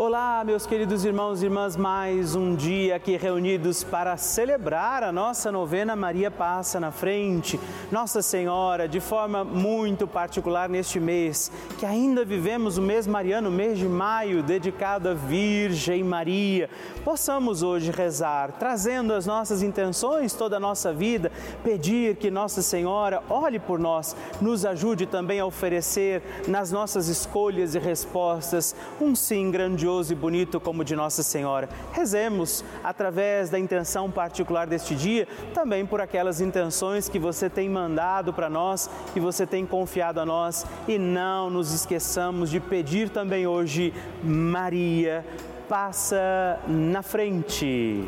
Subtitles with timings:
[0.00, 5.50] Olá, meus queridos irmãos e irmãs, mais um dia aqui reunidos para celebrar a nossa
[5.50, 7.58] novena Maria Passa na Frente.
[7.90, 11.50] Nossa Senhora, de forma muito particular neste mês,
[11.80, 16.70] que ainda vivemos o mês mariano, mês de maio, dedicado à Virgem Maria,
[17.04, 21.32] possamos hoje rezar, trazendo as nossas intenções, toda a nossa vida,
[21.64, 27.74] pedir que Nossa Senhora olhe por nós, nos ajude também a oferecer nas nossas escolhas
[27.74, 31.68] e respostas um sim grandioso grandioso e bonito como o de Nossa Senhora.
[31.92, 38.32] Rezemos através da intenção particular deste dia, também por aquelas intenções que você tem mandado
[38.32, 43.46] para nós, que você tem confiado a nós e não nos esqueçamos de pedir também
[43.46, 45.24] hoje, Maria,
[45.68, 48.06] passa na frente.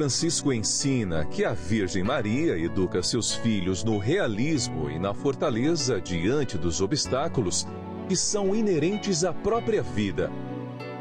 [0.00, 6.56] Francisco ensina que a Virgem Maria educa seus filhos no realismo e na fortaleza diante
[6.56, 7.66] dos obstáculos
[8.08, 10.32] que são inerentes à própria vida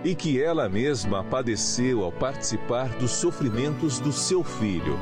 [0.04, 5.00] e que ela mesma padeceu ao participar dos sofrimentos do seu filho.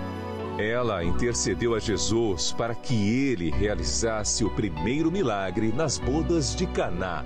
[0.59, 7.26] Ela intercedeu a Jesus para que ele realizasse o primeiro milagre nas bodas de Caná.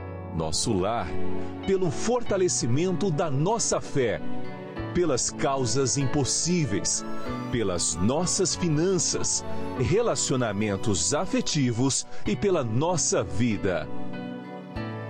[0.35, 1.07] nosso lar,
[1.65, 4.21] pelo fortalecimento da nossa fé
[4.93, 7.05] pelas causas impossíveis,
[7.51, 9.43] pelas nossas finanças,
[9.79, 13.87] relacionamentos afetivos e pela nossa vida.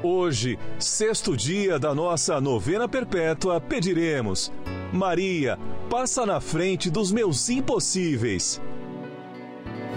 [0.03, 4.51] Hoje, sexto dia da nossa novena perpétua, pediremos:
[4.91, 8.61] Maria, passa na frente dos meus impossíveis.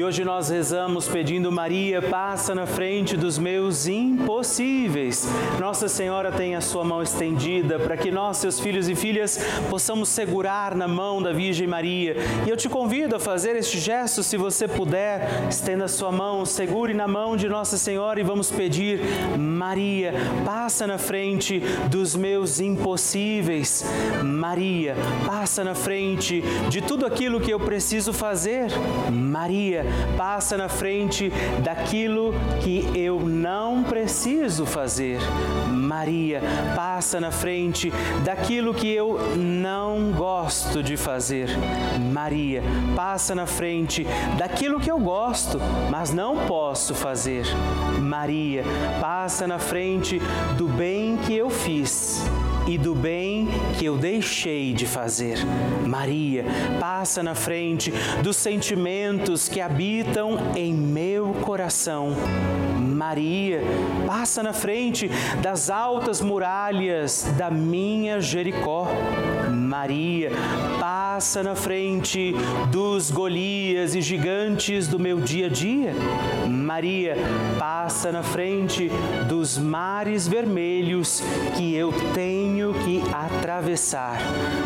[0.00, 5.28] E hoje nós rezamos pedindo Maria, passa na frente dos meus impossíveis.
[5.60, 10.08] Nossa Senhora tem a sua mão estendida para que nós, seus filhos e filhas, possamos
[10.08, 12.16] segurar na mão da Virgem Maria.
[12.46, 16.46] E eu te convido a fazer este gesto, se você puder, estenda a sua mão,
[16.46, 19.02] segure na mão de Nossa Senhora e vamos pedir:
[19.38, 20.14] Maria,
[20.46, 21.60] passa na frente
[21.90, 23.84] dos meus impossíveis.
[24.24, 24.96] Maria,
[25.26, 28.70] passa na frente de tudo aquilo que eu preciso fazer.
[29.12, 35.20] Maria, passa na frente daquilo que eu não preciso fazer.
[35.68, 36.40] Maria,
[36.74, 37.92] passa na frente
[38.24, 41.48] daquilo que eu não gosto de fazer.
[42.12, 42.62] Maria,
[42.94, 44.06] passa na frente
[44.38, 45.60] daquilo que eu gosto,
[45.90, 47.44] mas não posso fazer.
[48.00, 48.64] Maria,
[49.00, 50.20] passa na frente
[50.56, 52.24] do bem que eu fiz
[52.70, 55.38] e do bem que eu deixei de fazer.
[55.84, 56.44] Maria,
[56.78, 62.14] passa na frente dos sentimentos que habitam em meu coração.
[62.78, 63.60] Maria,
[64.06, 65.10] passa na frente
[65.42, 68.86] das altas muralhas da minha Jericó.
[69.50, 70.30] Maria,
[70.78, 72.34] passa na frente
[72.70, 75.94] dos Golias e gigantes do meu dia a dia.
[76.46, 77.16] Maria,
[77.58, 78.90] passa na frente
[79.28, 81.22] dos mares vermelhos
[81.56, 84.18] que eu tenho que atravessar.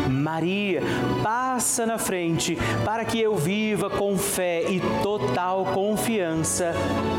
[0.09, 0.81] Maria,
[1.23, 6.73] passa na frente para que eu viva com fé e total confiança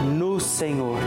[0.05, 0.99] no Senhor.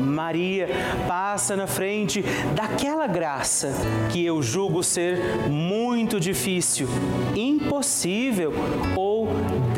[0.00, 0.68] Maria
[1.06, 2.22] passa na frente
[2.54, 3.72] daquela graça
[4.10, 6.88] que eu julgo ser muito difícil,
[7.36, 8.52] impossível
[8.96, 9.17] ou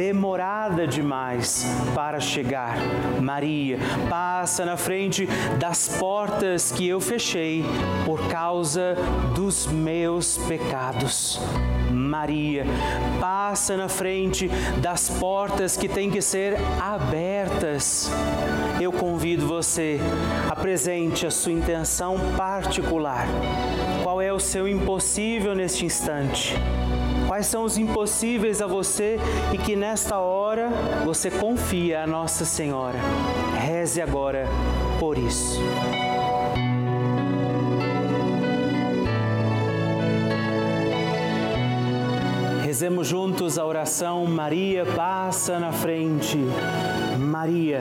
[0.00, 2.74] demorada demais para chegar.
[3.20, 3.76] Maria
[4.08, 5.26] passa na frente
[5.58, 7.62] das portas que eu fechei
[8.06, 8.96] por causa
[9.34, 11.38] dos meus pecados.
[11.90, 12.64] Maria
[13.20, 14.48] passa na frente
[14.80, 18.10] das portas que têm que ser abertas.
[18.80, 20.00] Eu convido você,
[20.48, 23.26] apresente a sua intenção particular.
[24.02, 26.56] Qual é o seu impossível neste instante?
[27.40, 29.18] Quais são os impossíveis a você
[29.50, 30.68] e que nesta hora
[31.06, 32.98] você confia a Nossa Senhora?
[33.58, 34.46] Reze agora
[34.98, 35.58] por isso.
[42.62, 46.36] Rezemos juntos a oração Maria passa na frente.
[47.18, 47.80] Maria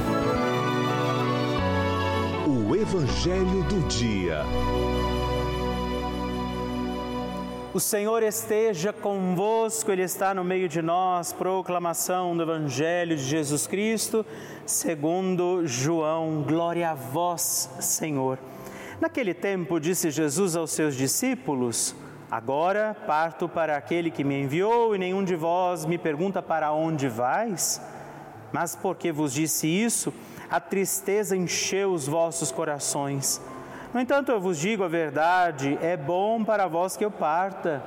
[2.93, 4.41] Evangelho do Dia.
[7.73, 11.31] O Senhor esteja convosco, Ele está no meio de nós.
[11.31, 14.25] Proclamação do Evangelho de Jesus Cristo,
[14.65, 16.43] segundo João.
[16.45, 18.37] Glória a vós, Senhor.
[18.99, 21.95] Naquele tempo, disse Jesus aos seus discípulos:
[22.29, 27.07] Agora parto para aquele que me enviou, e nenhum de vós me pergunta para onde
[27.07, 27.81] vais.
[28.51, 30.13] Mas porque vos disse isso,
[30.51, 33.41] a tristeza encheu os vossos corações.
[33.93, 37.81] No entanto, eu vos digo a verdade: é bom para vós que eu parta.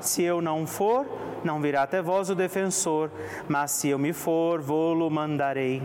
[0.00, 1.06] Se eu não for,
[1.44, 3.10] não virá até vós o defensor,
[3.48, 5.80] mas se eu me for, vou-lo mandarei.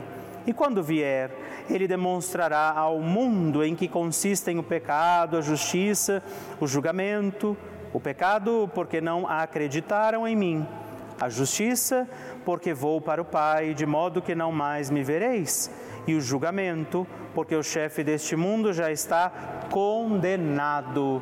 [0.45, 1.31] E quando vier,
[1.69, 6.21] ele demonstrará ao mundo em que consistem o pecado, a justiça,
[6.59, 7.55] o julgamento.
[7.93, 10.67] O pecado, porque não acreditaram em mim.
[11.21, 12.09] A justiça,
[12.43, 15.69] porque vou para o Pai, de modo que não mais me vereis
[16.05, 19.31] e o julgamento, porque o chefe deste mundo já está
[19.69, 21.21] condenado.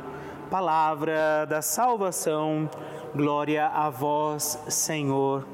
[0.50, 2.70] Palavra da salvação,
[3.16, 5.48] glória a vós, Senhor.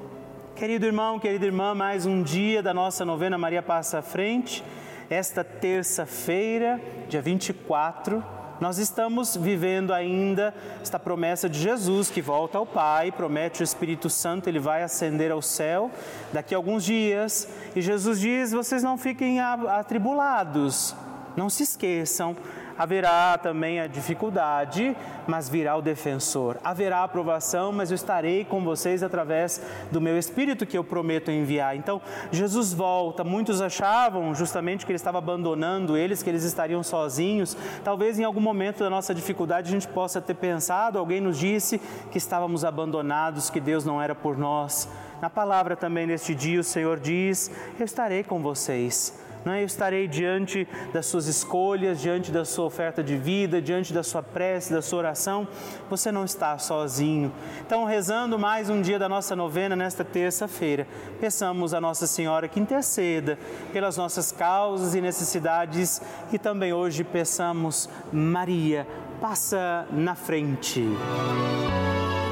[0.56, 4.64] Querido irmão, querida irmã, mais um dia da nossa novena Maria Passa à Frente,
[5.10, 12.66] esta terça-feira, dia 24 nós estamos vivendo ainda esta promessa de Jesus que volta ao
[12.66, 15.92] Pai, promete o Espírito Santo, ele vai ascender ao céu
[16.34, 17.48] daqui a alguns dias.
[17.76, 20.96] E Jesus diz: vocês não fiquem atribulados,
[21.36, 22.36] não se esqueçam,
[22.78, 26.58] haverá também a dificuldade, mas virá o defensor.
[26.64, 31.76] Haverá aprovação, mas eu estarei com vocês através do meu Espírito que eu prometo enviar.
[31.76, 33.24] Então, Jesus volta.
[33.24, 37.58] Muitos achavam justamente que ele estava abandonando eles, que eles estariam sozinhos.
[37.84, 41.80] Talvez em algum momento da nossa dificuldade a gente possa ter pensado, alguém nos disse
[42.12, 44.88] que estávamos abandonados, que Deus não era por nós.
[45.22, 49.27] Na palavra também neste dia o Senhor diz: Eu estarei com vocês.
[49.46, 54.22] Eu estarei diante das suas escolhas, diante da sua oferta de vida, diante da sua
[54.22, 55.48] prece, da sua oração.
[55.90, 57.32] Você não está sozinho.
[57.66, 60.88] Então, rezando mais um dia da nossa novena nesta terça-feira,
[61.20, 63.38] peçamos a Nossa Senhora que interceda
[63.72, 66.02] pelas nossas causas e necessidades
[66.32, 68.88] e também hoje peçamos Maria,
[69.22, 70.84] passa na frente.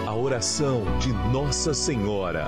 [0.08, 2.48] A oração de Nossa Senhora.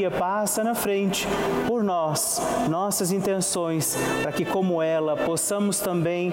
[0.00, 1.28] Maria passa na frente
[1.66, 2.40] por nós,
[2.70, 6.32] nossas intenções, para que, como ela, possamos também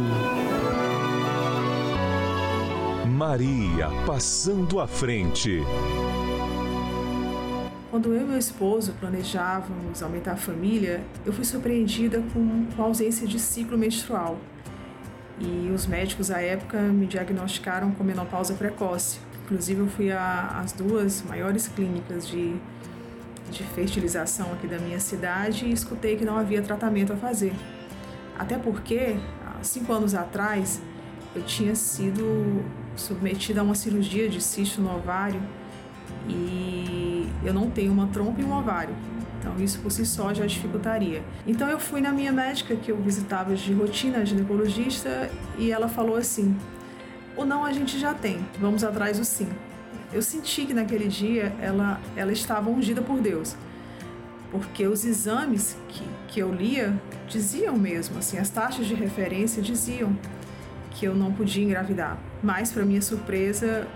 [3.21, 5.59] Maria passando à frente.
[7.91, 13.27] Quando eu e meu esposo planejávamos aumentar a família, eu fui surpreendida com, a ausência
[13.27, 14.39] de ciclo menstrual.
[15.39, 19.19] E os médicos à época me diagnosticaram com menopausa precoce.
[19.45, 22.55] Inclusive, eu fui às duas maiores clínicas de
[23.51, 27.53] de fertilização aqui da minha cidade e escutei que não havia tratamento a fazer.
[28.39, 30.81] Até porque, há cinco anos atrás,
[31.35, 32.63] eu tinha sido
[32.95, 35.41] submetida a uma cirurgia de cisto no ovário
[36.27, 38.95] e eu não tenho uma trompa e um ovário.
[39.39, 41.23] Então, isso por si só já dificultaria.
[41.47, 46.15] Então, eu fui na minha médica, que eu visitava de rotina, ginecologista, e ela falou
[46.15, 46.55] assim:
[47.35, 49.49] o não a gente já tem, vamos atrás do sim
[50.13, 53.55] eu senti que naquele dia ela, ela estava ungida por Deus.
[54.51, 56.93] Porque os exames que, que eu lia
[57.27, 60.17] diziam mesmo, assim, as taxas de referência diziam
[60.91, 62.17] que eu não podia engravidar.
[62.43, 63.87] Mas, para minha surpresa,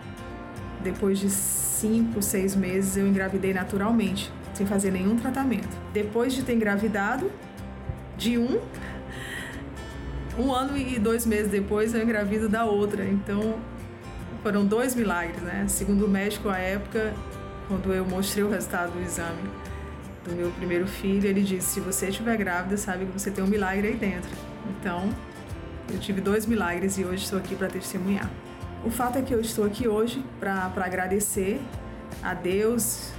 [0.84, 5.76] depois de cinco, seis meses, eu engravidei naturalmente, sem fazer nenhum tratamento.
[5.92, 7.32] Depois de ter engravidado,
[8.18, 8.60] de um,
[10.38, 13.04] um ano e dois meses depois, eu engravido da outra.
[13.04, 13.56] Então,
[14.44, 15.66] foram dois milagres, né?
[15.68, 17.14] Segundo o médico à época,
[17.68, 19.50] quando eu mostrei o resultado do exame
[20.24, 23.48] do meu primeiro filho, ele disse: se você estiver grávida, sabe que você tem um
[23.48, 24.30] milagre aí dentro.
[24.70, 25.10] Então,
[25.92, 28.30] Eu tive dois milagres e hoje estou aqui para testemunhar.
[28.84, 31.62] O fato é que eu estou aqui hoje para agradecer
[32.24, 33.12] a Deus,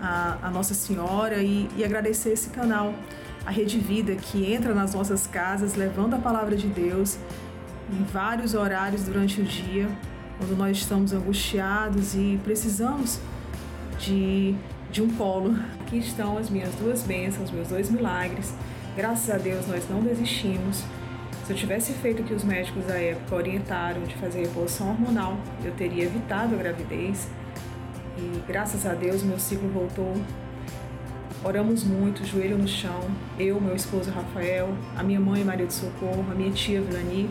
[0.00, 2.94] a, a Nossa Senhora e, e agradecer esse canal,
[3.44, 7.18] a Rede Vida, que entra nas nossas casas levando a palavra de Deus
[7.92, 9.88] em vários horários durante o dia,
[10.38, 13.20] quando nós estamos angustiados e precisamos
[13.98, 14.54] de,
[14.90, 15.54] de um colo.
[15.80, 18.54] Aqui estão as minhas duas bênçãos, meus dois milagres.
[18.96, 20.82] Graças a Deus nós não desistimos.
[21.48, 25.34] Se eu tivesse feito o que os médicos da época orientaram de fazer reposição hormonal,
[25.64, 27.26] eu teria evitado a gravidez.
[28.18, 30.12] E graças a Deus meu ciclo voltou.
[31.42, 33.00] Oramos muito, joelho no chão.
[33.38, 37.30] Eu, meu esposo Rafael, a minha mãe Maria de Socorro, a minha tia Vilani.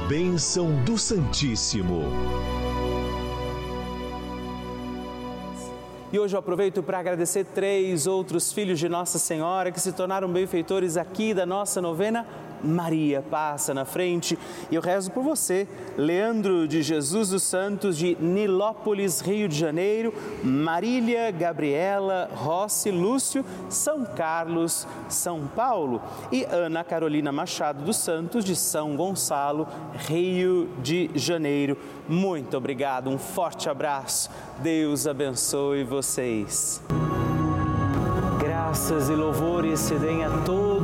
[0.08, 2.02] Bênção do Santíssimo.
[6.14, 10.28] E hoje eu aproveito para agradecer três outros filhos de Nossa Senhora que se tornaram
[10.28, 12.24] benfeitores aqui da nossa novena
[12.64, 14.38] Maria passa na frente
[14.70, 20.14] e eu rezo por você, Leandro de Jesus dos Santos de Nilópolis, Rio de Janeiro,
[20.42, 26.00] Marília, Gabriela, Rossi, Lúcio, São Carlos, São Paulo
[26.32, 29.68] e Ana Carolina Machado dos Santos de São Gonçalo,
[30.08, 31.76] Rio de Janeiro.
[32.08, 34.30] Muito obrigado, um forte abraço.
[34.60, 36.82] Deus abençoe vocês
[38.74, 40.83] graças e louvores se deem a todo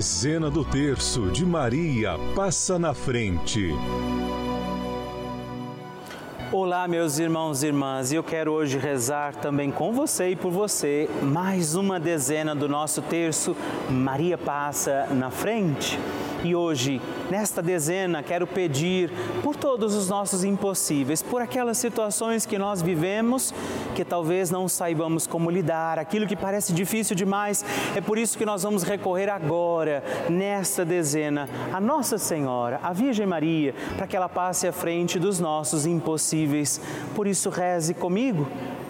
[0.00, 3.68] Dezena do terço de Maria passa na frente.
[6.50, 11.06] Olá, meus irmãos e irmãs, eu quero hoje rezar também com você e por você
[11.22, 13.54] mais uma dezena do nosso terço
[13.90, 15.98] Maria passa na frente.
[16.42, 17.00] E hoje,
[17.30, 19.10] nesta dezena, quero pedir
[19.42, 23.52] por todos os nossos impossíveis, por aquelas situações que nós vivemos
[23.94, 27.64] que talvez não saibamos como lidar, aquilo que parece difícil demais.
[27.94, 33.26] É por isso que nós vamos recorrer agora, nesta dezena, a Nossa Senhora, a Virgem
[33.26, 36.80] Maria, para que ela passe à frente dos nossos impossíveis.
[37.14, 38.48] Por isso, reze comigo.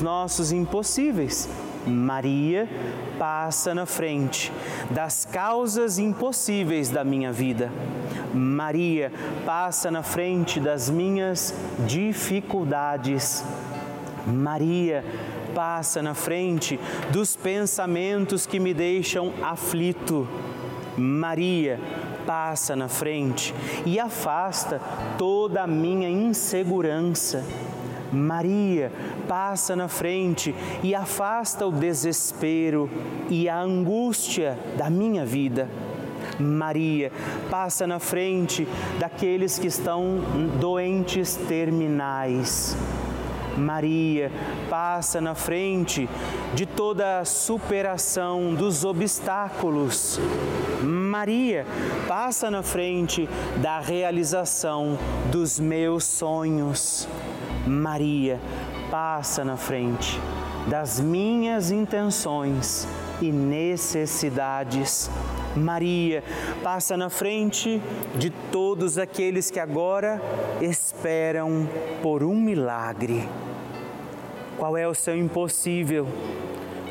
[0.00, 1.48] nossos impossíveis.
[1.86, 2.68] Maria
[3.18, 4.52] passa na frente
[4.90, 7.70] das causas impossíveis da minha vida.
[8.34, 9.12] Maria
[9.46, 11.54] passa na frente das minhas
[11.86, 13.44] dificuldades.
[14.26, 15.04] Maria
[15.54, 16.78] passa na frente
[17.10, 20.28] dos pensamentos que me deixam aflito.
[20.96, 21.80] Maria
[22.26, 23.54] passa na frente
[23.86, 24.80] e afasta
[25.16, 27.44] toda a minha insegurança.
[28.12, 28.92] Maria
[29.28, 32.90] passa na frente e afasta o desespero
[33.28, 35.68] e a angústia da minha vida.
[36.38, 37.12] Maria
[37.50, 38.66] passa na frente
[38.98, 40.18] daqueles que estão
[40.58, 42.76] doentes terminais.
[43.56, 44.30] Maria
[44.68, 46.08] passa na frente
[46.54, 50.18] de toda a superação dos obstáculos.
[50.82, 51.66] Maria
[52.08, 53.28] passa na frente
[53.60, 54.98] da realização
[55.30, 57.06] dos meus sonhos.
[57.70, 58.40] Maria
[58.90, 60.20] passa na frente
[60.66, 62.86] das minhas intenções
[63.22, 65.10] e necessidades.
[65.56, 66.22] Maria
[66.62, 67.80] passa na frente
[68.14, 70.20] de todos aqueles que agora
[70.60, 71.68] esperam
[72.02, 73.28] por um milagre.
[74.58, 76.06] Qual é o seu impossível?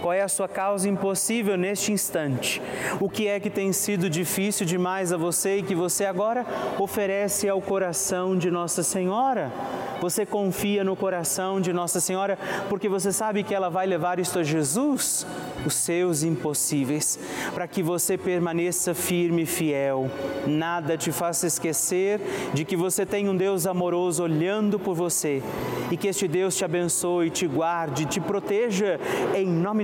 [0.02, 2.62] Qual é a sua causa impossível neste instante?
[3.00, 6.46] O que é que tem sido difícil demais a você e que você agora
[6.78, 9.52] oferece ao coração de Nossa Senhora?
[10.00, 14.40] Você confia no coração de Nossa Senhora porque você sabe que ela vai levar isto
[14.40, 15.28] a Jesus,
[15.66, 17.20] os seus impossíveis,
[17.54, 20.10] para que você permaneça firme e fiel.
[20.48, 22.22] Nada te faça esquecer
[22.54, 25.44] de que você tem um Deus amoroso olhando por você
[25.92, 28.98] e que este Deus te abençoe, te guarde, te proteja
[29.36, 29.84] em nome